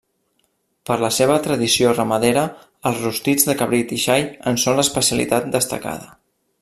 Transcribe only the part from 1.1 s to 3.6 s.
seva tradició ramadera, els rostits de